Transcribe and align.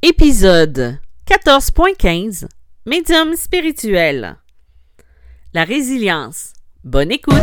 Épisode 0.00 1.00
14.15 1.26 2.46
Médium 2.86 3.34
spirituel. 3.34 4.36
La 5.52 5.64
résilience. 5.64 6.52
Bonne 6.84 7.10
écoute. 7.10 7.34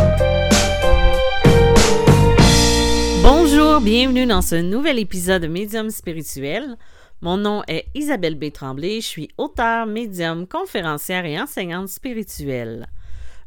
Bonjour, 3.22 3.82
bienvenue 3.82 4.24
dans 4.24 4.40
ce 4.40 4.54
nouvel 4.54 4.98
épisode 4.98 5.42
de 5.42 5.48
Médium 5.48 5.90
spirituel. 5.90 6.78
Mon 7.20 7.36
nom 7.36 7.62
est 7.68 7.88
Isabelle 7.94 8.36
B. 8.36 8.50
Tremblay, 8.50 9.02
je 9.02 9.06
suis 9.06 9.28
auteure, 9.36 9.84
médium, 9.84 10.46
conférencière 10.46 11.26
et 11.26 11.38
enseignante 11.38 11.90
spirituelle. 11.90 12.86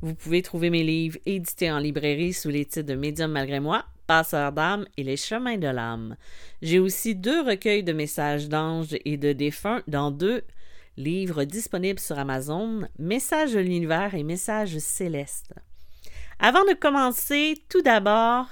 Vous 0.03 0.13
pouvez 0.13 0.43
trouver 0.43 0.69
mes 0.69 0.83
livres 0.83 1.17
édités 1.25 1.71
en 1.71 1.79
librairie 1.79 2.33
sous 2.33 2.49
les 2.49 2.65
titres 2.65 2.85
de 2.85 2.93
Médium 2.93 3.31
malgré 3.31 3.59
moi, 3.59 3.85
Passeur 4.09 4.51
d'âme 4.51 4.87
et 4.97 5.03
Les 5.03 5.17
chemins 5.17 5.59
de 5.59 5.67
l'âme. 5.67 6.15
J'ai 6.63 6.79
aussi 6.79 7.13
deux 7.13 7.41
recueils 7.41 7.83
de 7.83 7.93
messages 7.93 8.49
d'anges 8.49 8.97
et 9.05 9.17
de 9.17 9.33
défunts 9.33 9.83
dans 9.87 10.09
deux 10.09 10.41
livres 10.97 11.43
disponibles 11.43 11.99
sur 11.99 12.17
Amazon, 12.17 12.87
Messages 12.97 13.53
de 13.53 13.59
l'univers 13.59 14.15
et 14.15 14.23
Messages 14.23 14.79
célestes. 14.79 15.53
Avant 16.39 16.65
de 16.65 16.73
commencer, 16.73 17.53
tout 17.69 17.83
d'abord, 17.83 18.47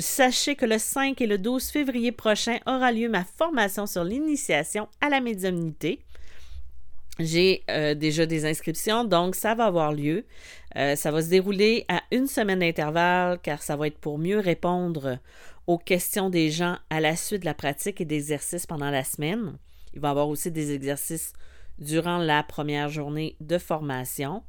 sachez 0.00 0.56
que 0.56 0.66
le 0.66 0.78
5 0.78 1.20
et 1.20 1.28
le 1.28 1.38
12 1.38 1.70
février 1.70 2.10
prochain 2.10 2.58
aura 2.66 2.90
lieu 2.90 3.08
ma 3.08 3.22
formation 3.22 3.86
sur 3.86 4.02
l'initiation 4.02 4.88
à 5.00 5.08
la 5.08 5.20
médiumnité. 5.20 6.00
J'ai 7.18 7.62
euh, 7.70 7.94
déjà 7.94 8.24
des 8.24 8.46
inscriptions, 8.46 9.04
donc 9.04 9.34
ça 9.34 9.54
va 9.54 9.66
avoir 9.66 9.92
lieu. 9.92 10.24
Euh, 10.76 10.96
ça 10.96 11.10
va 11.10 11.20
se 11.20 11.28
dérouler 11.28 11.84
à 11.88 12.02
une 12.10 12.26
semaine 12.26 12.60
d'intervalle 12.60 13.38
car 13.40 13.62
ça 13.62 13.76
va 13.76 13.86
être 13.86 13.98
pour 13.98 14.18
mieux 14.18 14.38
répondre 14.38 15.18
aux 15.66 15.76
questions 15.76 16.30
des 16.30 16.50
gens 16.50 16.78
à 16.88 17.00
la 17.00 17.14
suite 17.14 17.40
de 17.40 17.46
la 17.46 17.54
pratique 17.54 18.00
et 18.00 18.06
d'exercices 18.06 18.66
pendant 18.66 18.90
la 18.90 19.04
semaine. 19.04 19.58
Il 19.92 20.00
va 20.00 20.08
y 20.08 20.10
avoir 20.10 20.28
aussi 20.28 20.50
des 20.50 20.72
exercices 20.72 21.34
durant 21.78 22.16
la 22.16 22.42
première 22.42 22.88
journée 22.88 23.36
de 23.40 23.58
formation 23.58 24.42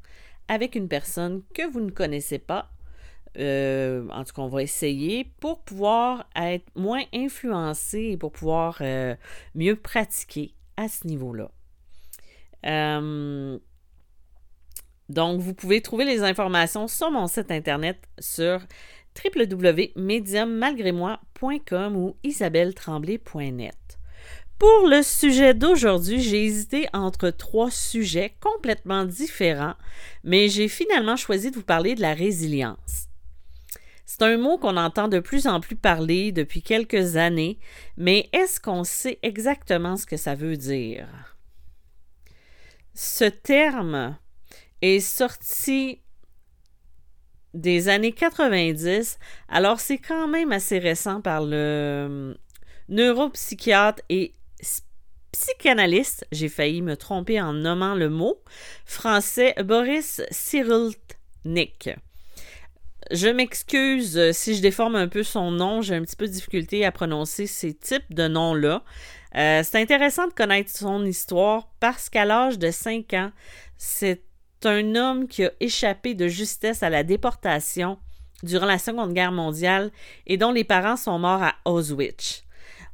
avec 0.48 0.76
une 0.76 0.88
personne 0.88 1.42
que 1.54 1.70
vous 1.70 1.82
ne 1.82 1.92
connaissez 1.92 2.40
pas. 2.40 2.72
Euh, 3.38 4.08
en 4.10 4.24
tout 4.24 4.34
cas, 4.34 4.42
on 4.42 4.48
va 4.48 4.64
essayer 4.64 5.26
pour 5.42 5.64
pouvoir 5.64 6.30
être 6.36 6.70
moins 6.76 7.04
influencé 7.14 8.12
et 8.12 8.18
pour 8.18 8.32
pouvoir 8.32 8.82
mieux 9.54 9.76
pratiquer 9.76 10.54
à 10.78 10.88
ce 10.88 11.08
niveau-là. 11.08 11.52
Euh, 12.66 13.60
donc, 15.10 15.42
vous 15.42 15.54
pouvez 15.54 15.82
trouver 15.82 16.06
les 16.06 16.24
informations 16.24 16.88
sur 16.88 17.12
mon 17.12 17.28
site 17.28 17.52
internet 17.52 17.98
sur 18.20 18.62
www.mediummalgrémoi.com 19.24 21.96
ou 21.96 22.16
isabelletremblay.net. 22.24 23.76
Pour 24.58 24.88
le 24.88 25.04
sujet 25.04 25.54
d'aujourd'hui, 25.54 26.22
j'ai 26.22 26.46
hésité 26.46 26.88
entre 26.94 27.30
trois 27.32 27.70
sujets 27.70 28.34
complètement 28.40 29.04
différents, 29.04 29.76
mais 30.24 30.48
j'ai 30.48 30.70
finalement 30.70 31.18
choisi 31.18 31.52
de 31.52 31.56
vous 31.56 31.64
parler 31.64 31.96
de 31.96 32.02
la 32.02 32.14
résilience. 32.14 33.08
C'est 34.06 34.22
un 34.22 34.38
mot 34.38 34.58
qu'on 34.58 34.78
entend 34.78 35.08
de 35.08 35.20
plus 35.20 35.48
en 35.48 35.60
plus 35.60 35.76
parler 35.76 36.32
depuis 36.32 36.62
quelques 36.62 37.18
années, 37.18 37.58
mais 37.98 38.30
est-ce 38.32 38.60
qu'on 38.60 38.84
sait 38.84 39.20
exactement 39.22 39.98
ce 39.98 40.06
que 40.06 40.18
ça 40.18 40.36
veut 40.36 40.56
dire? 40.56 41.33
Ce 42.94 43.26
terme 43.26 44.18
est 44.82 45.00
sorti 45.00 46.02
des 47.54 47.90
années 47.90 48.12
90, 48.12 49.20
alors 49.48 49.80
c'est 49.80 49.98
quand 49.98 50.28
même 50.28 50.52
assez 50.52 50.80
récent 50.80 51.22
par 51.22 51.42
le 51.42 51.56
euh, 51.56 52.34
neuropsychiatre 52.90 54.02
et 54.10 54.36
psychanalyste, 55.32 56.28
j'ai 56.32 56.50
failli 56.50 56.82
me 56.82 56.96
tromper 56.96 57.42
en 57.42 57.54
nommant 57.54 57.96
le 57.96 58.10
mot, 58.10 58.42
français 58.86 59.56
Boris 59.64 60.22
Cyrulnik. 60.32 61.90
Je 63.12 63.28
m'excuse 63.28 64.32
si 64.32 64.56
je 64.56 64.62
déforme 64.62 64.96
un 64.96 65.08
peu 65.08 65.24
son 65.24 65.52
nom, 65.52 65.82
j'ai 65.82 65.96
un 65.96 66.02
petit 66.02 66.16
peu 66.16 66.28
de 66.28 66.32
difficulté 66.32 66.86
à 66.86 66.92
prononcer 66.92 67.48
ces 67.48 67.74
types 67.74 68.14
de 68.14 68.28
noms-là. 68.28 68.84
Euh, 69.36 69.62
c'est 69.64 69.82
intéressant 69.82 70.28
de 70.28 70.34
connaître 70.34 70.72
son 70.72 71.06
histoire 71.06 71.68
parce 71.80 72.10
qu'à 72.10 72.26
l'âge 72.26 72.60
de 72.60 72.72
5 72.72 73.14
ans, 73.14 73.32
c'est 73.78 74.24
un 74.64 74.96
homme 74.96 75.28
qui 75.28 75.44
a 75.44 75.52
échappé 75.60 76.14
de 76.14 76.28
justesse 76.28 76.84
à 76.84 76.90
la 76.90 77.04
déportation 77.04 77.98
durant 78.44 78.66
la 78.66 78.78
Seconde 78.78 79.14
Guerre 79.14 79.32
mondiale 79.32 79.92
et 80.28 80.38
dont 80.38 80.52
les 80.52 80.64
parents 80.64 80.98
sont 80.98 81.20
morts 81.20 81.44
à 81.44 81.56
Auschwitz. 81.66 82.44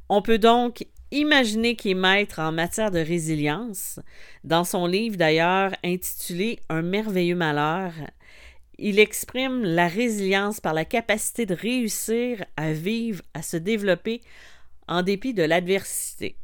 On 0.08 0.22
peut 0.22 0.38
donc 0.38 0.86
imaginer 1.12 1.76
qu'il 1.76 1.92
est 1.92 1.94
maître 1.94 2.38
en 2.38 2.52
matière 2.52 2.90
de 2.90 2.98
résilience. 2.98 4.00
Dans 4.44 4.64
son 4.64 4.86
livre 4.86 5.16
d'ailleurs 5.16 5.72
intitulé 5.84 6.60
Un 6.68 6.82
merveilleux 6.82 7.36
malheur, 7.36 7.92
il 8.80 8.98
exprime 8.98 9.62
la 9.62 9.88
résilience 9.88 10.60
par 10.60 10.74
la 10.74 10.84
capacité 10.84 11.46
de 11.46 11.54
réussir 11.54 12.44
à 12.56 12.72
vivre, 12.72 13.22
à 13.34 13.42
se 13.42 13.56
développer 13.56 14.22
en 14.88 15.02
dépit 15.02 15.34
de 15.34 15.42
l'adversité. 15.42 16.36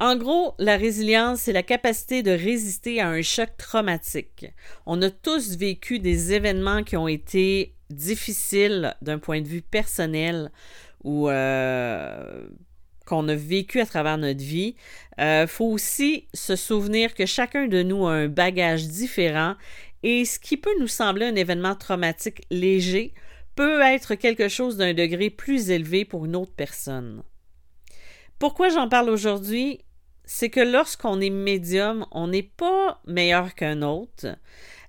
En 0.00 0.16
gros, 0.16 0.54
la 0.58 0.76
résilience, 0.76 1.40
c'est 1.40 1.52
la 1.52 1.62
capacité 1.62 2.22
de 2.22 2.32
résister 2.32 3.00
à 3.00 3.08
un 3.08 3.22
choc 3.22 3.50
traumatique. 3.56 4.46
On 4.86 5.00
a 5.02 5.10
tous 5.10 5.56
vécu 5.56 5.98
des 6.00 6.32
événements 6.32 6.82
qui 6.82 6.96
ont 6.96 7.08
été 7.08 7.74
difficiles 7.90 8.94
d'un 9.02 9.18
point 9.18 9.40
de 9.40 9.48
vue 9.48 9.62
personnel 9.62 10.50
ou 11.04 11.28
euh, 11.28 12.46
qu'on 13.06 13.28
a 13.28 13.34
vécu 13.34 13.80
à 13.80 13.86
travers 13.86 14.18
notre 14.18 14.42
vie. 14.42 14.74
Il 15.18 15.24
euh, 15.24 15.46
faut 15.46 15.66
aussi 15.66 16.26
se 16.34 16.56
souvenir 16.56 17.14
que 17.14 17.26
chacun 17.26 17.68
de 17.68 17.82
nous 17.82 18.06
a 18.06 18.12
un 18.12 18.28
bagage 18.28 18.88
différent 18.88 19.54
et 20.04 20.26
ce 20.26 20.38
qui 20.38 20.58
peut 20.58 20.78
nous 20.78 20.86
sembler 20.86 21.24
un 21.24 21.34
événement 21.34 21.74
traumatique 21.74 22.42
léger 22.50 23.14
peut 23.56 23.80
être 23.80 24.14
quelque 24.16 24.48
chose 24.48 24.76
d'un 24.76 24.92
degré 24.92 25.30
plus 25.30 25.70
élevé 25.70 26.04
pour 26.04 26.26
une 26.26 26.36
autre 26.36 26.52
personne. 26.54 27.22
Pourquoi 28.38 28.68
j'en 28.68 28.88
parle 28.88 29.08
aujourd'hui? 29.08 29.80
C'est 30.26 30.50
que 30.50 30.60
lorsqu'on 30.60 31.22
est 31.22 31.30
médium, 31.30 32.06
on 32.10 32.28
n'est 32.28 32.42
pas 32.42 33.00
meilleur 33.06 33.54
qu'un 33.54 33.80
autre. 33.80 34.26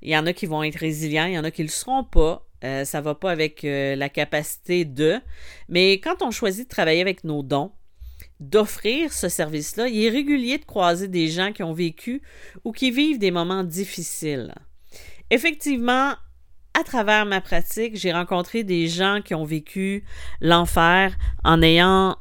Il 0.01 0.09
y 0.09 0.17
en 0.17 0.25
a 0.25 0.33
qui 0.33 0.47
vont 0.47 0.63
être 0.63 0.79
résilients, 0.79 1.25
il 1.25 1.33
y 1.33 1.39
en 1.39 1.45
a 1.45 1.51
qui 1.51 1.61
ne 1.61 1.67
le 1.67 1.71
seront 1.71 2.03
pas. 2.03 2.45
Euh, 2.65 2.83
ça 2.83 2.99
ne 2.99 3.05
va 3.05 3.15
pas 3.15 3.31
avec 3.31 3.63
euh, 3.63 3.95
la 3.95 4.09
capacité 4.09 4.83
de. 4.83 5.21
Mais 5.69 5.93
quand 5.99 6.21
on 6.23 6.31
choisit 6.31 6.65
de 6.65 6.69
travailler 6.69 7.01
avec 7.01 7.23
nos 7.23 7.41
dons, 7.41 7.71
d'offrir 8.41 9.13
ce 9.13 9.29
service-là, 9.29 9.87
il 9.87 10.03
est 10.03 10.09
régulier 10.09 10.57
de 10.57 10.65
croiser 10.65 11.07
des 11.07 11.29
gens 11.29 11.53
qui 11.53 11.63
ont 11.63 11.73
vécu 11.73 12.21
ou 12.65 12.73
qui 12.73 12.91
vivent 12.91 13.19
des 13.19 13.31
moments 13.31 13.63
difficiles. 13.63 14.53
Effectivement, 15.31 16.13
à 16.73 16.83
travers 16.83 17.25
ma 17.25 17.41
pratique, 17.41 17.95
j'ai 17.95 18.11
rencontré 18.11 18.63
des 18.63 18.87
gens 18.87 19.21
qui 19.23 19.33
ont 19.33 19.45
vécu 19.45 20.03
l'enfer 20.41 21.15
en 21.43 21.61
ayant, 21.61 22.17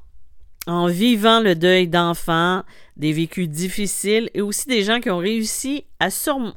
en 0.67 0.87
vivant 0.87 1.41
le 1.41 1.55
deuil 1.55 1.89
d'enfants, 1.89 2.63
des 2.97 3.13
vécus 3.13 3.49
difficiles 3.49 4.31
et 4.33 4.41
aussi 4.41 4.67
des 4.69 4.83
gens 4.83 5.01
qui 5.01 5.11
ont 5.11 5.19
réussi 5.19 5.85
à, 5.99 6.09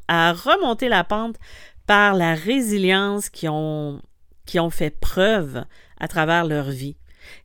à 0.08 0.34
remonter 0.34 0.90
la 0.90 1.03
pente 1.03 1.38
par 1.88 2.13
la 2.13 2.35
résilience 2.35 3.29
qui 3.29 3.47
ont, 3.50 4.02
qui 4.46 4.59
ont 4.59 4.69
fait 4.69 4.91
preuve 4.91 5.66
à 6.00 6.08
travers 6.08 6.46
leur 6.46 6.69
vie. 6.69 6.97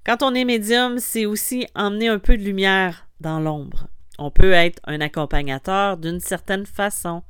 Quand 0.04 0.22
on 0.22 0.34
est 0.34 0.44
médium, 0.44 0.98
c'est 0.98 1.26
aussi 1.26 1.66
emmener 1.74 2.08
un 2.08 2.18
peu 2.18 2.36
de 2.36 2.42
lumière 2.42 3.08
dans 3.20 3.40
l'ombre. 3.40 3.88
On 4.18 4.30
peut 4.30 4.52
être 4.52 4.80
un 4.84 5.00
accompagnateur 5.00 5.96
d'une 5.96 6.20
certaine 6.20 6.66
façon, 6.66 7.22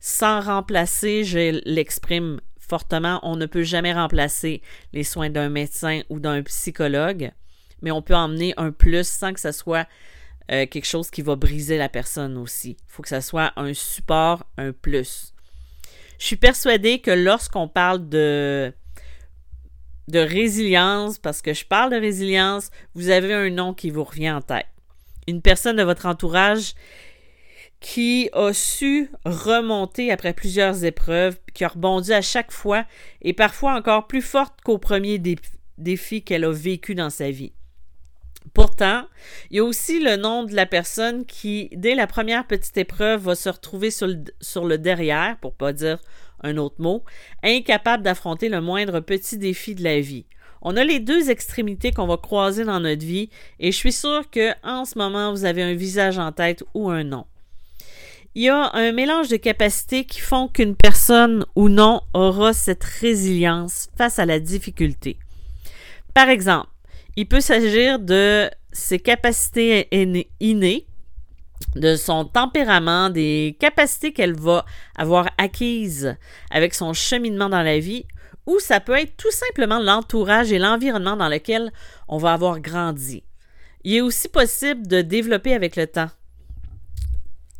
sans 0.00 0.40
remplacer, 0.40 1.24
je 1.24 1.60
l'exprime 1.64 2.40
fortement, 2.58 3.20
on 3.22 3.36
ne 3.36 3.46
peut 3.46 3.62
jamais 3.62 3.92
remplacer 3.92 4.62
les 4.92 5.04
soins 5.04 5.30
d'un 5.30 5.48
médecin 5.48 6.02
ou 6.08 6.18
d'un 6.18 6.42
psychologue, 6.42 7.30
mais 7.82 7.90
on 7.90 8.02
peut 8.02 8.14
emmener 8.14 8.54
un 8.56 8.72
plus 8.72 9.06
sans 9.06 9.32
que 9.32 9.40
ce 9.40 9.52
soit 9.52 9.86
euh, 10.50 10.66
quelque 10.66 10.86
chose 10.86 11.10
qui 11.10 11.22
va 11.22 11.36
briser 11.36 11.78
la 11.78 11.88
personne 11.88 12.36
aussi. 12.36 12.70
Il 12.70 12.84
faut 12.88 13.02
que 13.02 13.08
ce 13.08 13.20
soit 13.20 13.52
un 13.56 13.72
support, 13.74 14.44
un 14.58 14.72
plus. 14.72 15.34
Je 16.18 16.26
suis 16.26 16.36
persuadée 16.36 17.00
que 17.00 17.10
lorsqu'on 17.10 17.68
parle 17.68 18.08
de, 18.08 18.72
de 20.08 20.18
résilience, 20.18 21.18
parce 21.18 21.42
que 21.42 21.54
je 21.54 21.64
parle 21.64 21.92
de 21.92 21.96
résilience, 21.96 22.70
vous 22.94 23.10
avez 23.10 23.32
un 23.32 23.50
nom 23.50 23.74
qui 23.74 23.90
vous 23.90 24.04
revient 24.04 24.30
en 24.30 24.42
tête. 24.42 24.66
Une 25.26 25.42
personne 25.42 25.76
de 25.76 25.82
votre 25.82 26.06
entourage 26.06 26.74
qui 27.80 28.30
a 28.32 28.52
su 28.52 29.10
remonter 29.24 30.10
après 30.10 30.32
plusieurs 30.32 30.84
épreuves, 30.84 31.36
qui 31.52 31.64
a 31.64 31.68
rebondi 31.68 32.12
à 32.12 32.22
chaque 32.22 32.52
fois 32.52 32.86
et 33.20 33.34
parfois 33.34 33.74
encore 33.74 34.06
plus 34.06 34.22
forte 34.22 34.60
qu'au 34.62 34.78
premier 34.78 35.20
défi 35.76 36.22
qu'elle 36.22 36.44
a 36.44 36.52
vécu 36.52 36.94
dans 36.94 37.10
sa 37.10 37.30
vie. 37.30 37.52
Pourtant, 38.54 39.06
il 39.50 39.56
y 39.56 39.60
a 39.60 39.64
aussi 39.64 40.00
le 40.00 40.16
nom 40.16 40.44
de 40.44 40.54
la 40.54 40.64
personne 40.64 41.26
qui, 41.26 41.70
dès 41.72 41.94
la 41.94 42.06
première 42.06 42.46
petite 42.46 42.76
épreuve, 42.76 43.22
va 43.22 43.34
se 43.34 43.48
retrouver 43.48 43.90
sur 43.90 44.06
le, 44.06 44.22
sur 44.40 44.64
le 44.64 44.78
derrière, 44.78 45.36
pour 45.40 45.54
pas 45.54 45.72
dire 45.72 45.98
un 46.42 46.56
autre 46.58 46.76
mot, 46.78 47.04
incapable 47.42 48.02
d'affronter 48.02 48.48
le 48.48 48.60
moindre 48.60 49.00
petit 49.00 49.38
défi 49.38 49.74
de 49.74 49.82
la 49.82 50.00
vie. 50.00 50.26
On 50.66 50.78
a 50.78 50.84
les 50.84 50.98
deux 50.98 51.30
extrémités 51.30 51.92
qu'on 51.92 52.06
va 52.06 52.16
croiser 52.16 52.64
dans 52.64 52.80
notre 52.80 53.04
vie 53.04 53.28
et 53.60 53.70
je 53.70 53.76
suis 53.76 53.92
sûre 53.92 54.30
que 54.30 54.52
en 54.66 54.86
ce 54.86 54.98
moment 54.98 55.30
vous 55.30 55.44
avez 55.44 55.62
un 55.62 55.74
visage 55.74 56.18
en 56.18 56.32
tête 56.32 56.64
ou 56.72 56.88
un 56.88 57.04
nom. 57.04 57.26
Il 58.34 58.44
y 58.44 58.48
a 58.48 58.70
un 58.72 58.90
mélange 58.92 59.28
de 59.28 59.36
capacités 59.36 60.06
qui 60.06 60.20
font 60.20 60.48
qu'une 60.48 60.74
personne 60.74 61.44
ou 61.54 61.68
non 61.68 62.00
aura 62.14 62.54
cette 62.54 62.82
résilience 62.82 63.88
face 63.96 64.18
à 64.18 64.24
la 64.24 64.40
difficulté. 64.40 65.18
Par 66.14 66.30
exemple, 66.30 66.68
il 67.14 67.28
peut 67.28 67.42
s'agir 67.42 67.98
de 67.98 68.50
ses 68.72 68.98
capacités 68.98 69.88
innées, 70.40 70.86
de 71.76 71.94
son 71.94 72.24
tempérament, 72.24 73.10
des 73.10 73.56
capacités 73.60 74.12
qu'elle 74.12 74.34
va 74.34 74.64
avoir 74.96 75.30
acquises 75.38 76.16
avec 76.50 76.74
son 76.74 76.92
cheminement 76.92 77.48
dans 77.48 77.62
la 77.62 77.78
vie, 77.78 78.06
ou 78.46 78.58
ça 78.58 78.80
peut 78.80 78.98
être 78.98 79.16
tout 79.16 79.30
simplement 79.30 79.78
l'entourage 79.78 80.52
et 80.52 80.58
l'environnement 80.58 81.16
dans 81.16 81.28
lequel 81.28 81.72
on 82.08 82.18
va 82.18 82.32
avoir 82.32 82.60
grandi. 82.60 83.22
Il 83.84 83.94
est 83.94 84.00
aussi 84.00 84.28
possible 84.28 84.86
de 84.86 85.02
développer 85.02 85.54
avec 85.54 85.76
le 85.76 85.86
temps 85.86 86.10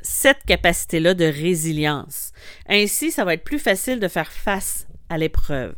cette 0.04 0.44
capacité-là 0.44 1.14
de 1.14 1.24
résilience. 1.24 2.32
Ainsi, 2.68 3.10
ça 3.10 3.24
va 3.24 3.34
être 3.34 3.44
plus 3.44 3.58
facile 3.58 4.00
de 4.00 4.08
faire 4.08 4.30
face 4.30 4.86
à 5.08 5.18
l'épreuve. 5.18 5.74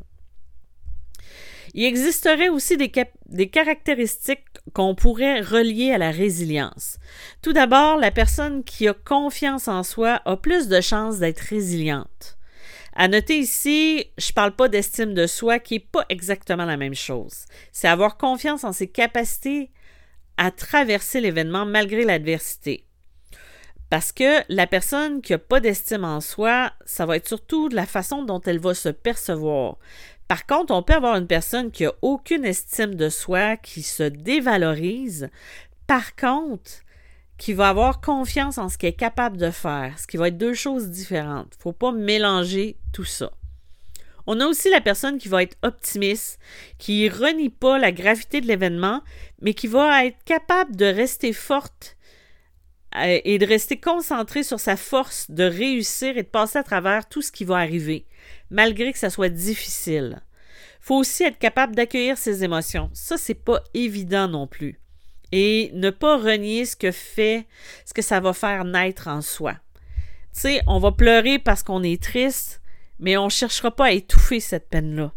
Il 1.75 1.85
existerait 1.85 2.49
aussi 2.49 2.76
des, 2.76 3.49
caractéristiques 3.49 4.44
qu'on 4.73 4.94
pourrait 4.94 5.41
relier 5.41 5.93
à 5.93 5.99
la 5.99 6.11
résilience. 6.11 6.99
Tout 7.43 7.53
d'abord, 7.53 7.99
la 7.99 8.11
personne 8.11 8.64
qui 8.64 8.88
a 8.88 8.94
confiance 8.94 9.69
en 9.69 9.82
soi 9.82 10.23
a 10.25 10.37
plus 10.37 10.69
de 10.69 10.81
chances 10.81 11.19
d'être 11.19 11.41
résiliente. 11.41 12.36
À 12.98 13.08
noter 13.08 13.38
ici, 13.38 14.06
je 14.16 14.31
ne 14.31 14.34
parle 14.34 14.56
pas 14.56 14.69
d'estime 14.69 15.12
de 15.12 15.26
soi 15.26 15.58
qui 15.58 15.75
n'est 15.75 15.81
pas 15.81 16.06
exactement 16.08 16.64
la 16.64 16.78
même 16.78 16.94
chose. 16.94 17.44
C'est 17.70 17.88
avoir 17.88 18.16
confiance 18.16 18.64
en 18.64 18.72
ses 18.72 18.87
capacités 18.87 19.70
à 20.38 20.50
traverser 20.50 21.20
l'événement 21.20 21.66
malgré 21.66 22.04
l'adversité. 22.04 22.87
Parce 23.90 24.12
que 24.12 24.43
la 24.48 24.66
personne 24.66 25.20
qui 25.20 25.32
n'a 25.32 25.38
pas 25.38 25.60
d'estime 25.60 26.04
en 26.04 26.22
soi, 26.22 26.72
ça 26.87 27.04
va 27.04 27.16
être 27.16 27.28
surtout 27.28 27.69
de 27.69 27.76
la 27.76 27.84
façon 27.84 28.22
dont 28.25 28.40
elle 28.40 28.58
va 28.58 28.72
se 28.72 28.88
percevoir. 28.88 29.76
Par 30.26 30.46
contre, 30.46 30.75
on 30.75 30.82
peut 30.82 30.94
avoir 30.94 31.16
une 31.16 31.26
personne 31.26 31.70
qui 31.70 31.84
n'a 31.84 31.93
aucune 32.00 32.46
estime 32.46 32.94
de 32.94 33.10
soi, 33.10 33.58
qui 33.58 33.82
se 33.82 34.04
dévalorise. 34.04 35.28
Par 35.87 36.16
contre, 36.16 36.70
qui 37.38 37.53
va 37.53 37.69
avoir 37.69 38.00
confiance 38.00 38.59
en 38.59 38.69
ce 38.69 38.79
qu'elle 38.79 38.91
est 38.91 38.94
capable 38.94 39.37
de 39.37 39.50
faire, 39.50 39.99
ce 39.99 40.06
qui 40.06 40.17
va 40.17 40.29
être 40.29 40.38
deux 40.38 40.55
choses 40.55 40.91
différentes. 40.91 41.49
Il 41.55 41.59
ne 41.59 41.62
faut 41.62 41.73
pas 41.73 41.93
mélanger 41.93 42.77
tout 42.93 43.05
ça. 43.05 43.31
On 44.27 44.41
a 44.41 44.47
aussi 44.47 44.71
la 44.71 44.81
personne 44.81 45.19
qui 45.19 45.29
va 45.29 45.43
être 45.43 45.56
optimiste, 45.62 46.41
qui 46.79 47.09
renie 47.09 47.50
pas 47.50 47.79
la 47.79 47.93
gravité 47.93 48.41
de 48.41 48.47
l'événement, 48.47 49.03
mais 49.41 49.55
qui 49.55 49.69
va 49.69 50.05
être 50.05 50.23
capable 50.25 50.75
de 50.75 50.87
rester 50.87 51.33
forte 51.33 51.97
euh, 52.97 53.21
et 53.25 53.39
de 53.39 53.47
rester 53.47 53.79
concentré 53.79 54.43
sur 54.43 54.59
sa 54.59 54.77
force 54.77 55.31
de 55.31 55.44
réussir 55.44 56.17
et 56.17 56.23
de 56.23 56.29
passer 56.29 56.59
à 56.59 56.65
travers 56.65 57.09
tout 57.09 57.23
ce 57.23 57.31
qui 57.31 57.44
va 57.44 57.59
arriver, 57.59 58.06
malgré 58.50 58.93
que 58.93 58.99
ça 58.99 59.11
soit 59.11 59.29
difficile. 59.29 60.23
Faut 60.81 60.97
aussi 60.97 61.25
être 61.25 61.39
capable 61.39 61.75
d'accueillir 61.75 62.17
ses 62.17 62.43
émotions. 62.43 62.91
Ça, 62.94 63.17
c'est 63.17 63.35
pas 63.35 63.62
évident 63.75 64.29
non 64.29 64.47
plus. 64.47 64.81
Et 65.32 65.70
ne 65.75 65.90
pas 65.90 66.17
renier 66.19 66.64
ce 66.64 66.76
que 66.76 66.93
fait, 66.93 67.46
ce 67.84 67.93
que 67.93 68.02
ça 68.02 68.20
va 68.20 68.32
faire 68.32 68.64
naître 68.64 69.08
en 69.08 69.23
soi. 69.23 69.55
Tu 70.32 70.40
sais, 70.40 70.61
on 70.67 70.78
va 70.78 70.93
pleurer 70.93 71.38
parce 71.38 71.62
qu'on 71.62 71.82
est 71.82 72.02
triste, 72.02 72.62
mais 72.99 73.17
on 73.17 73.25
ne 73.25 73.31
cherchera 73.31 73.70
pas 73.70 73.87
à 73.87 73.93
étouffer 73.93 74.40
cette 74.40 74.69
peine-là 74.69 75.12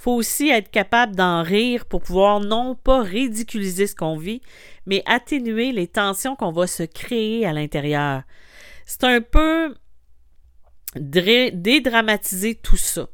faut 0.00 0.12
aussi 0.12 0.48
être 0.48 0.70
capable 0.70 1.14
d'en 1.14 1.42
rire 1.42 1.84
pour 1.84 2.00
pouvoir 2.00 2.40
non 2.40 2.74
pas 2.74 3.02
ridiculiser 3.02 3.86
ce 3.86 3.94
qu'on 3.94 4.16
vit, 4.16 4.40
mais 4.86 5.02
atténuer 5.04 5.72
les 5.72 5.88
tensions 5.88 6.36
qu'on 6.36 6.52
va 6.52 6.66
se 6.66 6.84
créer 6.84 7.44
à 7.44 7.52
l'intérieur. 7.52 8.22
C'est 8.86 9.04
un 9.04 9.20
peu 9.20 9.74
dédramatiser 10.96 12.54
tout 12.54 12.78
ça. 12.78 13.10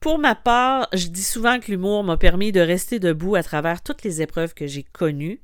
Pour 0.00 0.18
ma 0.18 0.34
part, 0.34 0.88
je 0.92 1.08
dis 1.08 1.24
souvent 1.24 1.58
que 1.58 1.70
l'humour 1.70 2.04
m'a 2.04 2.16
permis 2.16 2.52
de 2.52 2.60
rester 2.60 3.00
debout 3.00 3.34
à 3.34 3.42
travers 3.42 3.82
toutes 3.82 4.04
les 4.04 4.22
épreuves 4.22 4.54
que 4.54 4.66
j'ai 4.66 4.84
connues 4.84 5.40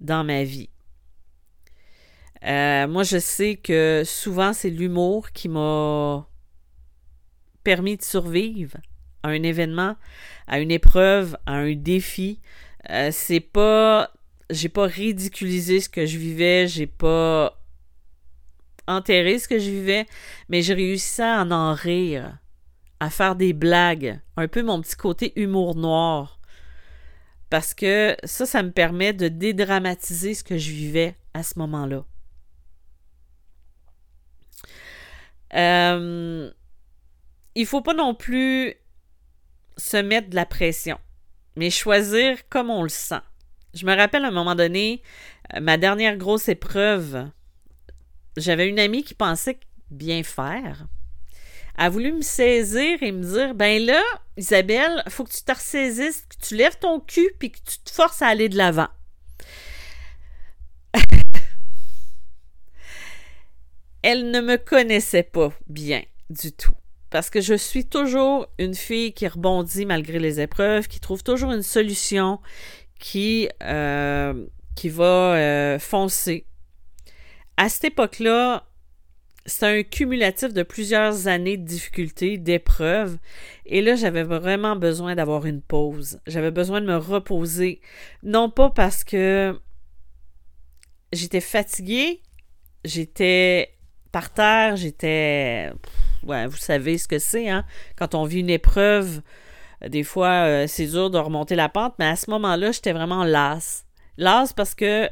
dans 0.00 0.22
ma 0.22 0.44
vie. 0.44 0.70
Euh, 2.44 2.86
moi, 2.86 3.02
je 3.02 3.18
sais 3.18 3.56
que 3.56 4.02
souvent, 4.04 4.52
c'est 4.52 4.70
l'humour 4.70 5.32
qui 5.32 5.48
m'a 5.48 6.28
permis 7.64 7.96
de 7.96 8.02
survivre 8.02 8.76
à 9.24 9.28
un 9.28 9.42
événement, 9.42 9.96
à 10.46 10.60
une 10.60 10.70
épreuve, 10.70 11.36
à 11.46 11.54
un 11.54 11.74
défi. 11.74 12.40
Euh, 12.90 13.10
c'est 13.12 13.40
pas. 13.40 14.12
J'ai 14.50 14.70
pas 14.70 14.86
ridiculisé 14.86 15.80
ce 15.80 15.90
que 15.90 16.06
je 16.06 16.16
vivais, 16.16 16.66
j'ai 16.68 16.86
pas 16.86 17.60
enterré 18.86 19.38
ce 19.38 19.46
que 19.46 19.58
je 19.58 19.68
vivais, 19.68 20.06
mais 20.48 20.62
j'ai 20.62 20.72
réussi 20.72 21.20
à 21.20 21.44
en 21.44 21.74
rire, 21.74 22.38
à 23.00 23.10
faire 23.10 23.36
des 23.36 23.52
blagues, 23.52 24.20
un 24.36 24.48
peu 24.48 24.62
mon 24.62 24.80
petit 24.80 24.96
côté 24.96 25.32
humour 25.40 25.74
noir. 25.74 26.40
Parce 27.50 27.72
que 27.72 28.16
ça, 28.24 28.44
ça 28.44 28.62
me 28.62 28.72
permet 28.72 29.12
de 29.12 29.28
dédramatiser 29.28 30.34
ce 30.34 30.44
que 30.44 30.58
je 30.58 30.70
vivais 30.70 31.16
à 31.32 31.42
ce 31.42 31.58
moment-là. 31.58 32.04
Euh, 35.54 36.50
il 37.54 37.66
faut 37.66 37.80
pas 37.80 37.94
non 37.94 38.14
plus 38.14 38.74
se 39.76 39.96
mettre 39.96 40.28
de 40.28 40.34
la 40.34 40.44
pression, 40.44 40.98
mais 41.56 41.70
choisir 41.70 42.48
comme 42.48 42.68
on 42.70 42.82
le 42.82 42.88
sent. 42.88 43.20
Je 43.74 43.86
me 43.86 43.96
rappelle 43.96 44.24
à 44.24 44.28
un 44.28 44.32
moment 44.32 44.54
donné, 44.54 45.02
euh, 45.54 45.60
ma 45.60 45.78
dernière 45.78 46.16
grosse 46.16 46.48
épreuve, 46.48 47.28
j'avais 48.36 48.68
une 48.68 48.78
amie 48.78 49.04
qui 49.04 49.14
pensait 49.14 49.58
bien 49.90 50.22
faire. 50.22 50.86
A 51.80 51.88
voulu 51.90 52.12
me 52.12 52.22
saisir 52.22 53.00
et 53.04 53.12
me 53.12 53.22
dire 53.22 53.54
Ben 53.54 53.80
là, 53.80 54.02
Isabelle, 54.36 55.04
faut 55.08 55.22
que 55.22 55.32
tu 55.32 55.42
te 55.44 55.52
ressaisisses, 55.52 56.22
que 56.22 56.34
tu 56.44 56.56
lèves 56.56 56.76
ton 56.80 56.98
cul 56.98 57.30
puis 57.38 57.52
que 57.52 57.58
tu 57.58 57.78
te 57.78 57.90
forces 57.90 58.20
à 58.20 58.26
aller 58.26 58.48
de 58.48 58.56
l'avant. 58.56 58.88
Elle 64.02 64.32
ne 64.32 64.40
me 64.40 64.56
connaissait 64.56 65.22
pas 65.22 65.52
bien 65.68 66.02
du 66.30 66.50
tout 66.50 66.74
parce 67.10 67.30
que 67.30 67.40
je 67.40 67.54
suis 67.54 67.86
toujours 67.86 68.48
une 68.58 68.74
fille 68.74 69.12
qui 69.12 69.28
rebondit 69.28 69.86
malgré 69.86 70.18
les 70.18 70.40
épreuves, 70.40 70.88
qui 70.88 70.98
trouve 70.98 71.22
toujours 71.22 71.52
une 71.52 71.62
solution, 71.62 72.40
qui, 72.98 73.48
euh, 73.62 74.46
qui 74.74 74.88
va 74.88 75.36
euh, 75.36 75.78
foncer. 75.78 76.44
À 77.56 77.68
cette 77.68 77.84
époque-là, 77.84 78.67
c'est 79.48 79.66
un 79.66 79.82
cumulatif 79.82 80.52
de 80.52 80.62
plusieurs 80.62 81.26
années 81.26 81.56
de 81.56 81.64
difficultés, 81.64 82.38
d'épreuves. 82.38 83.18
Et 83.66 83.80
là, 83.80 83.96
j'avais 83.96 84.22
vraiment 84.22 84.76
besoin 84.76 85.14
d'avoir 85.14 85.46
une 85.46 85.62
pause. 85.62 86.20
J'avais 86.26 86.50
besoin 86.50 86.80
de 86.80 86.86
me 86.86 86.96
reposer. 86.96 87.80
Non 88.22 88.50
pas 88.50 88.70
parce 88.70 89.04
que 89.04 89.58
j'étais 91.12 91.40
fatiguée, 91.40 92.20
j'étais 92.84 93.72
par 94.12 94.32
terre, 94.32 94.76
j'étais 94.76 95.72
vous 96.22 96.56
savez 96.56 96.98
ce 96.98 97.08
que 97.08 97.18
c'est, 97.18 97.48
hein? 97.48 97.64
Quand 97.96 98.14
on 98.14 98.24
vit 98.24 98.40
une 98.40 98.50
épreuve, 98.50 99.22
des 99.86 100.02
fois, 100.02 100.44
euh, 100.46 100.66
c'est 100.66 100.86
dur 100.86 101.10
de 101.10 101.18
remonter 101.18 101.54
la 101.54 101.68
pente, 101.68 101.94
mais 101.98 102.06
à 102.06 102.16
ce 102.16 102.30
moment-là, 102.30 102.72
j'étais 102.72 102.92
vraiment 102.92 103.24
lasse. 103.24 103.86
Lasse 104.18 104.52
parce 104.52 104.74
que 104.74 105.08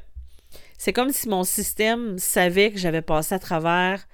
c'est 0.76 0.92
comme 0.92 1.12
si 1.12 1.28
mon 1.28 1.44
système 1.44 2.18
savait 2.18 2.70
que 2.72 2.78
j'avais 2.78 3.02
passé 3.02 3.34
à 3.34 3.38
travers 3.38 4.06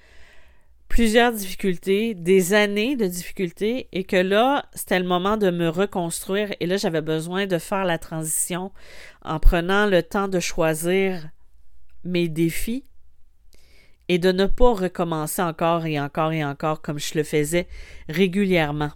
plusieurs 0.93 1.31
difficultés, 1.31 2.13
des 2.13 2.53
années 2.53 2.95
de 2.95 3.07
difficultés, 3.07 3.87
et 3.93 4.03
que 4.03 4.15
là, 4.15 4.65
c'était 4.75 4.99
le 4.99 5.07
moment 5.07 5.37
de 5.37 5.49
me 5.49 5.67
reconstruire. 5.67 6.53
Et 6.59 6.67
là, 6.67 6.77
j'avais 6.77 7.01
besoin 7.01 7.47
de 7.47 7.57
faire 7.57 7.83
la 7.83 7.97
transition 7.97 8.71
en 9.23 9.39
prenant 9.39 9.87
le 9.87 10.03
temps 10.03 10.27
de 10.27 10.39
choisir 10.39 11.27
mes 12.03 12.29
défis 12.29 12.83
et 14.07 14.19
de 14.19 14.31
ne 14.31 14.45
pas 14.45 14.71
recommencer 14.71 15.41
encore 15.41 15.87
et 15.87 15.99
encore 15.99 16.31
et 16.31 16.45
encore 16.45 16.83
comme 16.83 16.99
je 16.99 17.15
le 17.15 17.23
faisais 17.23 17.67
régulièrement 18.07 18.91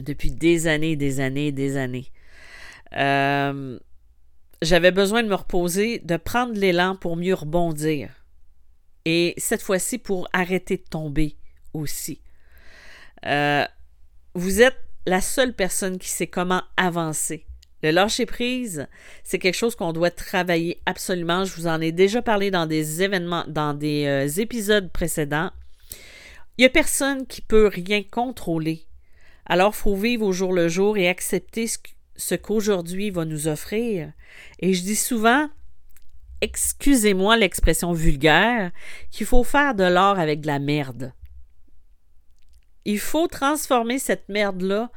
depuis 0.00 0.30
des 0.30 0.66
années, 0.66 0.96
des 0.96 1.20
années, 1.20 1.50
des 1.50 1.78
années. 1.78 2.12
Euh, 2.94 3.78
j'avais 4.60 4.92
besoin 4.92 5.22
de 5.22 5.28
me 5.28 5.34
reposer, 5.34 6.00
de 6.00 6.18
prendre 6.18 6.52
l'élan 6.52 6.94
pour 6.94 7.16
mieux 7.16 7.32
rebondir. 7.32 8.19
Et 9.04 9.34
cette 9.38 9.62
fois-ci 9.62 9.98
pour 9.98 10.28
arrêter 10.32 10.76
de 10.76 10.82
tomber 10.82 11.36
aussi. 11.72 12.20
Euh, 13.26 13.64
vous 14.34 14.62
êtes 14.62 14.78
la 15.06 15.20
seule 15.20 15.54
personne 15.54 15.98
qui 15.98 16.08
sait 16.08 16.26
comment 16.26 16.62
avancer. 16.76 17.46
Le 17.82 17.90
lâcher 17.90 18.26
prise, 18.26 18.86
c'est 19.24 19.38
quelque 19.38 19.56
chose 19.56 19.74
qu'on 19.74 19.92
doit 19.92 20.10
travailler 20.10 20.80
absolument. 20.84 21.44
Je 21.44 21.54
vous 21.54 21.66
en 21.66 21.80
ai 21.80 21.92
déjà 21.92 22.20
parlé 22.20 22.50
dans 22.50 22.66
des 22.66 23.02
événements, 23.02 23.44
dans 23.48 23.72
des 23.72 24.04
euh, 24.06 24.40
épisodes 24.40 24.92
précédents. 24.92 25.50
Il 26.58 26.62
n'y 26.62 26.66
a 26.66 26.70
personne 26.70 27.26
qui 27.26 27.40
peut 27.40 27.68
rien 27.68 28.02
contrôler 28.02 28.84
Alors, 29.46 29.72
il 29.74 29.78
faut 29.78 29.96
vivre 29.96 30.26
au 30.26 30.32
jour 30.32 30.52
le 30.52 30.68
jour 30.68 30.98
et 30.98 31.08
accepter 31.08 31.66
ce 32.16 32.34
qu'aujourd'hui 32.34 33.10
va 33.10 33.24
nous 33.24 33.48
offrir. 33.48 34.12
Et 34.58 34.74
je 34.74 34.82
dis 34.82 34.96
souvent, 34.96 35.48
excusez-moi 36.40 37.36
l'expression 37.36 37.92
vulgaire, 37.92 38.70
qu'il 39.10 39.26
faut 39.26 39.44
faire 39.44 39.74
de 39.74 39.84
l'or 39.84 40.18
avec 40.18 40.40
de 40.40 40.46
la 40.46 40.58
merde. 40.58 41.12
Il 42.84 42.98
faut 42.98 43.26
transformer 43.26 43.98
cette 43.98 44.28
merde-là 44.28 44.90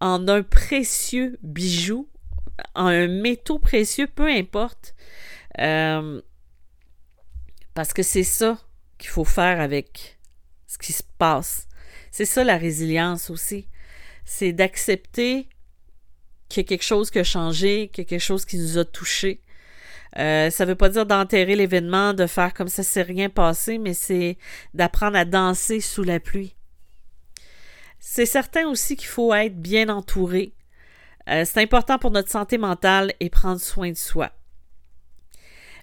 en 0.00 0.28
un 0.28 0.42
précieux 0.42 1.38
bijou, 1.42 2.08
en 2.74 2.86
un 2.86 3.08
métaux 3.08 3.58
précieux, 3.58 4.06
peu 4.06 4.28
importe. 4.28 4.94
Euh, 5.58 6.20
parce 7.74 7.92
que 7.92 8.02
c'est 8.02 8.22
ça 8.22 8.58
qu'il 8.98 9.10
faut 9.10 9.24
faire 9.24 9.60
avec 9.60 10.18
ce 10.66 10.78
qui 10.78 10.92
se 10.92 11.02
passe. 11.18 11.68
C'est 12.10 12.24
ça 12.24 12.44
la 12.44 12.56
résilience 12.56 13.30
aussi. 13.30 13.68
C'est 14.24 14.52
d'accepter 14.52 15.48
qu'il 16.48 16.62
y 16.62 16.66
a 16.66 16.68
quelque 16.68 16.82
chose 16.82 17.10
qui 17.10 17.18
a 17.18 17.24
changé, 17.24 17.88
qu'il 17.88 18.04
y 18.04 18.06
a 18.06 18.08
quelque 18.08 18.20
chose 18.20 18.44
qui 18.44 18.58
nous 18.58 18.78
a 18.78 18.84
touchés. 18.84 19.42
Euh, 20.18 20.50
ça 20.50 20.64
ne 20.64 20.70
veut 20.70 20.76
pas 20.76 20.88
dire 20.88 21.04
d'enterrer 21.04 21.56
l'événement, 21.56 22.14
de 22.14 22.26
faire 22.26 22.54
comme 22.54 22.68
ça, 22.68 22.82
c'est 22.82 23.02
rien 23.02 23.28
passé, 23.28 23.78
mais 23.78 23.94
c'est 23.94 24.38
d'apprendre 24.72 25.16
à 25.16 25.24
danser 25.24 25.80
sous 25.80 26.02
la 26.02 26.20
pluie. 26.20 26.56
C'est 27.98 28.26
certain 28.26 28.66
aussi 28.68 28.96
qu'il 28.96 29.08
faut 29.08 29.34
être 29.34 29.60
bien 29.60 29.88
entouré. 29.88 30.54
Euh, 31.28 31.44
c'est 31.44 31.60
important 31.60 31.98
pour 31.98 32.10
notre 32.12 32.30
santé 32.30 32.56
mentale 32.56 33.12
et 33.20 33.30
prendre 33.30 33.60
soin 33.60 33.90
de 33.90 33.96
soi. 33.96 34.30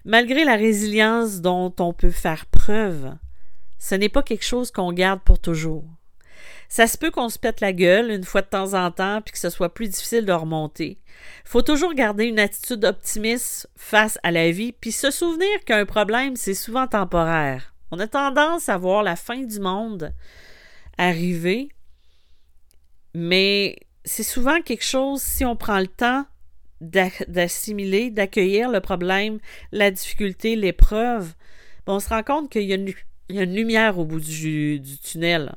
Malgré 0.04 0.44
la 0.44 0.56
résilience 0.56 1.40
dont 1.40 1.74
on 1.78 1.92
peut 1.92 2.10
faire 2.10 2.46
preuve, 2.46 3.14
ce 3.78 3.94
n'est 3.94 4.08
pas 4.08 4.22
quelque 4.22 4.44
chose 4.44 4.70
qu'on 4.70 4.92
garde 4.92 5.20
pour 5.20 5.38
toujours. 5.38 5.84
Ça 6.68 6.86
se 6.86 6.98
peut 6.98 7.10
qu'on 7.10 7.28
se 7.28 7.38
pète 7.38 7.60
la 7.60 7.72
gueule 7.72 8.10
une 8.10 8.24
fois 8.24 8.42
de 8.42 8.48
temps 8.48 8.74
en 8.74 8.90
temps 8.90 9.20
puis 9.22 9.32
que 9.32 9.38
ce 9.38 9.50
soit 9.50 9.72
plus 9.72 9.88
difficile 9.88 10.26
de 10.26 10.32
remonter. 10.32 10.98
Faut 11.44 11.62
toujours 11.62 11.94
garder 11.94 12.24
une 12.24 12.38
attitude 12.38 12.84
optimiste 12.84 13.68
face 13.76 14.18
à 14.22 14.30
la 14.30 14.50
vie 14.50 14.72
puis 14.72 14.92
se 14.92 15.10
souvenir 15.10 15.64
qu'un 15.66 15.86
problème, 15.86 16.36
c'est 16.36 16.54
souvent 16.54 16.86
temporaire. 16.86 17.74
On 17.90 17.98
a 18.00 18.08
tendance 18.08 18.68
à 18.68 18.76
voir 18.76 19.02
la 19.02 19.16
fin 19.16 19.42
du 19.42 19.60
monde 19.60 20.12
arriver, 20.98 21.68
mais 23.14 23.76
c'est 24.04 24.22
souvent 24.22 24.60
quelque 24.60 24.84
chose, 24.84 25.22
si 25.22 25.44
on 25.44 25.56
prend 25.56 25.78
le 25.78 25.86
temps 25.86 26.26
d'assimiler, 26.80 28.10
d'accueillir 28.10 28.70
le 28.70 28.80
problème, 28.80 29.38
la 29.72 29.90
difficulté, 29.90 30.56
l'épreuve, 30.56 31.34
on 31.86 32.00
se 32.00 32.08
rend 32.08 32.22
compte 32.22 32.50
qu'il 32.50 32.62
y, 32.62 32.72
a 32.72 33.42
une 33.42 33.54
lumière 33.54 33.98
au 33.98 34.04
bout 34.04 34.20
du 34.20 34.80
tunnel. 35.02 35.54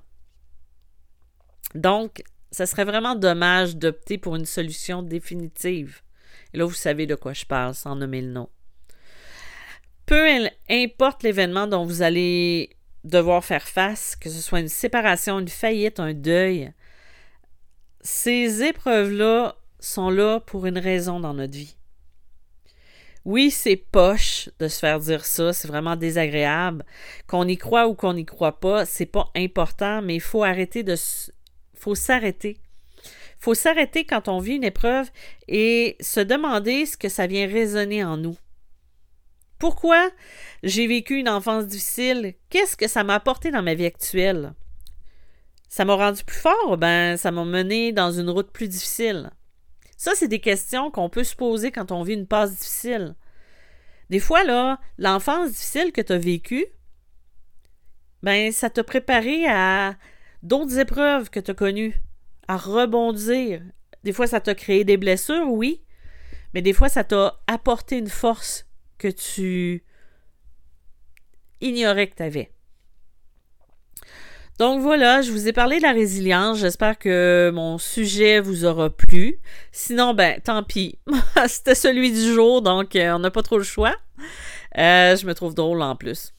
Donc, 1.76 2.24
ça 2.52 2.66
serait 2.66 2.86
vraiment 2.86 3.16
dommage 3.16 3.76
d'opter 3.76 4.18
pour 4.18 4.36
une 4.36 4.46
solution 4.46 5.02
définitive. 5.02 6.02
Et 6.54 6.58
là, 6.58 6.66
vous 6.66 6.74
savez 6.74 7.06
de 7.06 7.16
quoi 7.16 7.34
je 7.34 7.46
parle, 7.46 7.76
sans 7.76 7.96
nommer 7.96 8.22
le 8.22 8.32
nom. 8.32 8.50
Peu 10.06 10.26
importe 10.70 11.24
l'événement 11.24 11.68
dont 11.68 11.86
vous 11.86 12.02
allez 12.02 12.78
devoir 13.04 13.44
faire 13.44 13.68
face, 13.68 14.16
que 14.16 14.30
ce 14.30 14.42
soit 14.42 14.60
une 14.60 14.70
séparation, 14.70 15.40
une 15.40 15.50
faillite, 15.50 16.00
un 16.00 16.14
deuil, 16.14 16.74
ces 18.02 18.64
épreuves-là 18.64 19.56
sont 19.80 20.10
là 20.10 20.40
pour 20.40 20.66
une 20.66 20.78
raison 20.78 21.20
dans 21.20 21.34
notre 21.34 21.54
vie. 21.54 21.76
Oui, 23.26 23.52
c'est 23.52 23.76
poche 23.76 24.50
de 24.60 24.70
se 24.70 24.80
faire 24.80 25.00
dire 25.02 25.26
ça, 25.26 25.52
c'est 25.52 25.68
vraiment 25.68 25.98
désagréable. 25.98 26.86
Qu'on 27.28 27.46
y 27.46 27.58
croit 27.58 27.90
ou 27.90 27.94
qu'on 27.94 28.14
n'y 28.14 28.26
croit 28.26 28.62
pas, 28.62 28.86
c'est 28.86 29.06
pas 29.06 29.30
important, 29.36 30.02
mais 30.02 30.16
il 30.16 30.22
faut 30.22 30.46
arrêter 30.46 30.84
de 30.84 30.96
faut 31.78 31.96
s'arrêter. 31.96 32.58
faut 33.40 33.54
s'arrêter 33.54 34.06
quand 34.06 34.28
on 34.28 34.40
vit 34.40 34.56
une 34.56 34.64
épreuve 34.64 35.10
et 35.48 35.96
se 36.00 36.20
demander 36.20 36.86
ce 36.86 36.98
que 36.98 37.10
ça 37.10 37.28
vient 37.28 37.48
résonner 37.48 38.04
en 38.04 38.18
nous. 38.18 38.38
Pourquoi 39.60 40.12
j'ai 40.64 40.88
vécu 40.88 41.18
une 41.18 41.30
enfance 41.30 41.66
difficile? 41.66 42.36
Qu'est-ce 42.50 42.78
que 42.78 42.88
ça 42.88 43.04
m'a 43.04 43.16
apporté 43.16 43.52
dans 43.52 43.64
ma 43.64 43.74
vie 43.74 43.86
actuelle? 43.86 44.54
Ça 45.70 45.84
m'a 45.84 45.96
rendu 45.96 46.24
plus 46.24 46.38
fort? 46.38 46.78
Ben, 46.78 47.18
ça 47.18 47.32
m'a 47.32 47.44
mené 47.44 47.92
dans 47.92 48.12
une 48.12 48.30
route 48.30 48.52
plus 48.52 48.68
difficile. 48.68 49.32
Ça, 49.98 50.12
c'est 50.16 50.28
des 50.28 50.40
questions 50.40 50.92
qu'on 50.92 51.10
peut 51.10 51.24
se 51.24 51.36
poser 51.36 51.72
quand 51.72 51.92
on 51.92 52.04
vit 52.04 52.14
une 52.14 52.28
passe 52.28 52.56
difficile. 52.56 53.16
Des 54.10 54.20
fois, 54.20 54.44
là, 54.44 54.80
l'enfance 54.98 55.52
difficile 55.52 55.92
que 55.92 56.02
tu 56.02 56.14
as 56.14 56.18
vécue, 56.18 56.66
ben, 58.22 58.52
ça 58.52 58.70
t'a 58.70 58.84
préparé 58.84 59.48
à 59.48 59.96
d'autres 60.44 60.78
épreuves 60.78 61.30
que 61.30 61.40
tu 61.40 61.52
as 61.52 61.54
connues, 61.54 62.00
à 62.48 62.58
rebondir. 62.58 63.62
Des 64.04 64.14
fois, 64.14 64.28
ça 64.28 64.40
t'a 64.40 64.56
créé 64.56 64.84
des 64.84 64.98
blessures, 64.98 65.50
oui, 65.50 65.82
mais 66.54 66.62
des 66.62 66.74
fois, 66.74 66.90
ça 66.90 67.04
t'a 67.04 67.40
apporté 67.48 67.98
une 67.98 68.10
force 68.10 68.66
que 68.98 69.08
tu 69.08 69.84
ignorais 71.62 72.08
que 72.08 72.16
tu 72.16 72.24
avais. 72.24 72.52
Donc 74.60 74.82
voilà, 74.82 75.22
je 75.22 75.32
vous 75.32 75.48
ai 75.48 75.54
parlé 75.54 75.78
de 75.78 75.84
la 75.84 75.92
résilience. 75.92 76.58
J'espère 76.58 76.98
que 76.98 77.52
mon 77.54 77.78
sujet 77.78 78.40
vous 78.40 78.66
aura 78.66 78.90
plu. 78.90 79.40
Sinon, 79.72 80.16
ben, 80.16 80.42
tant 80.42 80.64
pis. 80.64 80.98
C'était 81.48 81.76
celui 81.76 82.12
du 82.12 82.34
jour, 82.34 82.64
donc 82.64 82.96
euh, 82.96 83.12
on 83.12 83.20
n'a 83.20 83.30
pas 83.30 83.44
trop 83.44 83.60
le 83.60 83.64
choix. 83.64 83.96
Euh, 84.78 85.16
je 85.16 85.28
me 85.28 85.34
trouve 85.34 85.54
drôle 85.54 85.82
en 85.84 85.96
plus. 85.96 86.34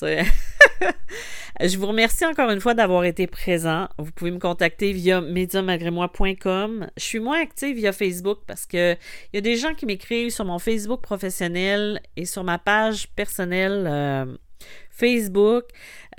je 1.60 1.76
vous 1.78 1.86
remercie 1.86 2.24
encore 2.24 2.50
une 2.50 2.60
fois 2.60 2.74
d'avoir 2.74 3.04
été 3.04 3.26
présent. 3.26 3.88
Vous 3.98 4.12
pouvez 4.12 4.30
me 4.30 4.38
contacter 4.38 4.92
via 4.92 5.20
médiamalgrémoi.com. 5.20 6.88
Je 6.96 7.02
suis 7.02 7.20
moins 7.20 7.40
active 7.40 7.76
via 7.76 7.92
Facebook 7.92 8.40
parce 8.46 8.66
que 8.66 8.94
il 8.94 9.36
y 9.36 9.38
a 9.38 9.40
des 9.40 9.56
gens 9.56 9.74
qui 9.74 9.86
m'écrivent 9.86 10.30
sur 10.30 10.44
mon 10.44 10.58
Facebook 10.58 11.00
professionnel 11.00 12.00
et 12.16 12.24
sur 12.24 12.44
ma 12.44 12.58
page 12.58 13.08
personnelle 13.08 13.86
euh, 13.86 14.36
Facebook. 14.90 15.64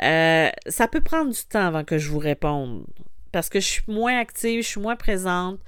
Euh, 0.02 0.50
ça 0.68 0.88
peut 0.88 1.02
prendre 1.02 1.32
du 1.32 1.44
temps 1.46 1.68
avant 1.68 1.84
que 1.84 1.98
je 1.98 2.10
vous 2.10 2.20
réponde 2.20 2.86
parce 3.32 3.50
que 3.50 3.60
je 3.60 3.66
suis 3.66 3.84
moins 3.88 4.18
active, 4.18 4.64
je 4.64 4.68
suis 4.68 4.82
moins 4.82 4.96
présente. 4.96 5.60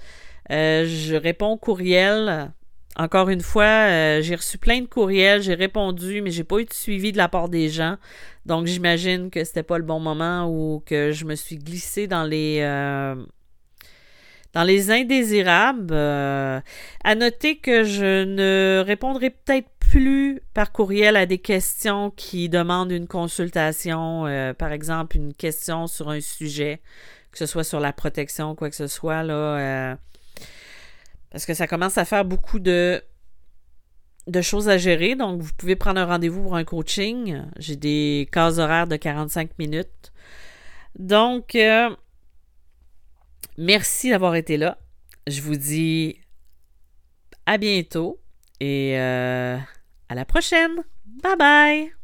Euh, 0.52 0.86
je 0.86 1.16
réponds 1.16 1.52
au 1.52 1.58
courriel 1.58 2.52
encore 2.98 3.30
une 3.30 3.42
fois, 3.42 3.64
euh, 3.64 4.22
j'ai 4.22 4.36
reçu 4.36 4.58
plein 4.58 4.82
de 4.82 4.86
courriels, 4.86 5.42
j'ai 5.42 5.54
répondu, 5.54 6.22
mais 6.22 6.32
j'ai 6.32 6.44
pas 6.44 6.60
eu 6.60 6.66
de 6.66 6.74
suivi 6.74 7.12
de 7.12 7.18
la 7.18 7.30
part 7.30 7.48
des 7.48 7.70
gens. 7.70 7.98
Donc 8.46 8.66
j'imagine 8.66 9.30
que 9.30 9.44
c'était 9.44 9.64
pas 9.64 9.78
le 9.78 9.84
bon 9.84 10.00
moment 10.00 10.48
ou 10.48 10.84
que 10.86 11.12
je 11.12 11.26
me 11.26 11.36
suis 11.36 11.58
glissée 11.58 12.08
dans 12.08 12.24
les 12.24 12.60
euh, 12.62 13.16
dans 14.54 14.64
les 14.64 14.92
indésirables. 14.92 15.94
Euh, 15.94 16.60
à 17.04 17.16
noter 17.16 17.58
que 17.58 17.84
je 17.84 18.26
ne 18.26 18.84
répondrai 18.86 19.30
peut-être 19.30 19.70
plus 19.80 20.42
par 20.54 20.72
courriel 20.74 21.16
à 21.16 21.26
des 21.26 21.38
questions 21.38 22.12
qui 22.12 22.50
demandent 22.50 22.92
une 22.92 23.08
consultation, 23.08 24.26
par 24.58 24.72
exemple 24.72 25.18
une 25.18 25.34
question 25.34 25.88
sur 25.88 26.10
un 26.10 26.22
sujet, 26.22 26.82
que 27.32 27.38
ce 27.38 27.46
soit 27.46 27.66
sur 27.66 27.80
la 27.80 27.94
protection, 27.94 28.56
quoi 28.56 28.70
que 28.70 28.76
ce 28.76 28.88
soit 28.88 29.24
là 29.24 29.98
parce 31.32 31.46
que 31.46 31.54
ça 31.54 31.68
commence 31.68 31.98
à 31.98 32.06
faire 32.06 32.26
beaucoup 32.26 32.60
de, 32.60 33.02
de 34.28 34.42
choses 34.42 34.70
à 34.70 34.78
gérer. 34.78 35.16
Donc, 35.16 35.42
vous 35.42 35.54
pouvez 35.58 35.76
prendre 35.76 36.00
un 36.00 36.06
rendez-vous 36.06 36.44
pour 36.44 36.56
un 36.56 36.64
coaching. 36.64 37.44
J'ai 37.58 37.76
des 37.76 38.30
cases 38.32 38.58
horaires 38.58 38.88
de 38.88 38.98
45 38.98 39.58
minutes. 39.58 40.12
Donc, 41.00 41.56
euh, 41.56 41.90
merci 43.58 44.10
d'avoir 44.10 44.36
été 44.36 44.58
là. 44.58 44.78
Je 45.28 45.42
vous 45.42 45.56
dis 45.56 46.20
à 47.46 47.58
bientôt 47.58 48.20
et 48.60 49.00
euh, 49.00 49.58
à 50.10 50.16
la 50.16 50.26
prochaine. 50.26 50.84
Bye 51.06 51.38
bye! 51.38 52.01